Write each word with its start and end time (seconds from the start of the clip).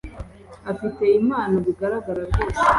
afite 0.71 1.03
impano 1.19 1.55
bigaragara 1.65 2.21
rwose 2.29 2.59